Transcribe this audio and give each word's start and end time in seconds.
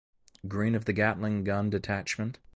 Green 0.47 0.73
of 0.73 0.85
the 0.85 0.93
Gatling 0.93 1.43
Gun 1.43 1.69
Detachment. 1.69 2.39